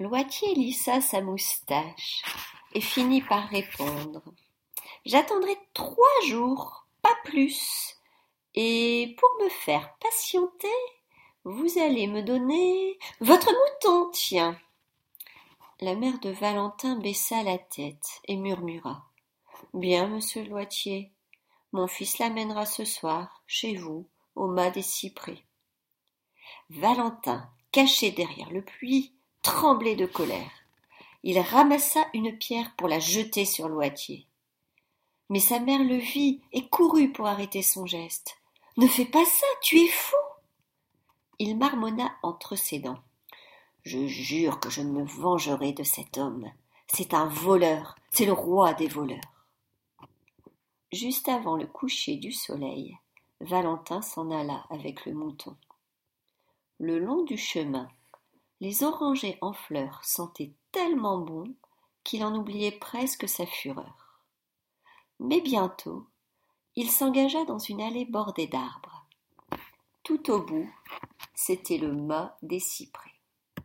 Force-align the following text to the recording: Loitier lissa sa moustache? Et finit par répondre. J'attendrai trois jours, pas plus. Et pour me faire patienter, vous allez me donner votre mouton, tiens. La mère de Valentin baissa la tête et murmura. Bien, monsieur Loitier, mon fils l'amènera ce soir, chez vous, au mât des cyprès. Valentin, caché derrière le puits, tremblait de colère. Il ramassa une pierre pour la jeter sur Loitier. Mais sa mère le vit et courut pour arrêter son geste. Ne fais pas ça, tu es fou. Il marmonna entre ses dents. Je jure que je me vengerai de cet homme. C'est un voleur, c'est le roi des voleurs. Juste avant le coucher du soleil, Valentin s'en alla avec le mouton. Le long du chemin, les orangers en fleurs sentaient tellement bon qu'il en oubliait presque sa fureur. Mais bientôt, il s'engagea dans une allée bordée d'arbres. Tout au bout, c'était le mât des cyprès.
Loitier 0.00 0.54
lissa 0.56 1.00
sa 1.00 1.20
moustache? 1.20 2.22
Et 2.74 2.80
finit 2.80 3.22
par 3.22 3.48
répondre. 3.48 4.22
J'attendrai 5.06 5.56
trois 5.72 6.20
jours, 6.26 6.88
pas 7.02 7.16
plus. 7.24 7.94
Et 8.56 9.14
pour 9.16 9.28
me 9.44 9.48
faire 9.48 9.96
patienter, 9.98 10.66
vous 11.44 11.78
allez 11.78 12.08
me 12.08 12.22
donner 12.22 12.98
votre 13.20 13.52
mouton, 13.52 14.10
tiens. 14.12 14.58
La 15.80 15.94
mère 15.94 16.18
de 16.18 16.30
Valentin 16.30 16.96
baissa 16.96 17.44
la 17.44 17.58
tête 17.58 18.20
et 18.26 18.36
murmura. 18.36 19.04
Bien, 19.74 20.08
monsieur 20.08 20.42
Loitier, 20.42 21.12
mon 21.70 21.86
fils 21.86 22.18
l'amènera 22.18 22.66
ce 22.66 22.84
soir, 22.84 23.44
chez 23.46 23.76
vous, 23.76 24.08
au 24.34 24.48
mât 24.48 24.70
des 24.70 24.82
cyprès. 24.82 25.44
Valentin, 26.70 27.48
caché 27.70 28.10
derrière 28.10 28.50
le 28.50 28.64
puits, 28.64 29.14
tremblait 29.44 29.94
de 29.94 30.06
colère. 30.06 30.50
Il 31.22 31.38
ramassa 31.38 32.04
une 32.14 32.36
pierre 32.36 32.74
pour 32.76 32.88
la 32.88 32.98
jeter 32.98 33.44
sur 33.44 33.68
Loitier. 33.68 34.26
Mais 35.30 35.38
sa 35.38 35.60
mère 35.60 35.84
le 35.84 35.96
vit 35.96 36.40
et 36.52 36.68
courut 36.68 37.12
pour 37.12 37.26
arrêter 37.26 37.62
son 37.62 37.86
geste. 37.86 38.38
Ne 38.76 38.88
fais 38.88 39.04
pas 39.04 39.24
ça, 39.24 39.46
tu 39.62 39.78
es 39.78 39.88
fou. 39.88 40.16
Il 41.38 41.56
marmonna 41.56 42.10
entre 42.22 42.56
ses 42.56 42.78
dents. 42.78 43.02
Je 43.84 44.06
jure 44.06 44.60
que 44.60 44.70
je 44.70 44.80
me 44.80 45.04
vengerai 45.04 45.72
de 45.72 45.84
cet 45.84 46.18
homme. 46.18 46.50
C'est 46.86 47.12
un 47.12 47.26
voleur, 47.26 47.96
c'est 48.10 48.26
le 48.26 48.32
roi 48.32 48.72
des 48.74 48.88
voleurs. 48.88 49.20
Juste 50.90 51.28
avant 51.28 51.56
le 51.56 51.66
coucher 51.66 52.16
du 52.16 52.32
soleil, 52.32 52.96
Valentin 53.40 54.00
s'en 54.00 54.30
alla 54.30 54.64
avec 54.70 55.04
le 55.04 55.12
mouton. 55.12 55.56
Le 56.78 56.98
long 56.98 57.24
du 57.24 57.36
chemin, 57.36 57.88
les 58.60 58.82
orangers 58.82 59.38
en 59.40 59.52
fleurs 59.52 60.04
sentaient 60.04 60.52
tellement 60.72 61.18
bon 61.18 61.54
qu'il 62.04 62.24
en 62.24 62.34
oubliait 62.34 62.78
presque 62.78 63.28
sa 63.28 63.46
fureur. 63.46 64.20
Mais 65.20 65.40
bientôt, 65.40 66.06
il 66.76 66.90
s'engagea 66.90 67.44
dans 67.44 67.58
une 67.58 67.80
allée 67.80 68.04
bordée 68.04 68.46
d'arbres. 68.46 69.06
Tout 70.02 70.30
au 70.30 70.42
bout, 70.42 70.70
c'était 71.34 71.78
le 71.78 71.92
mât 71.92 72.36
des 72.42 72.60
cyprès. 72.60 73.13